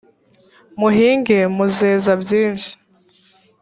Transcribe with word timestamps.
muhinge 0.79 1.37
muzeza 1.57 2.11
byinshi. 2.21 2.71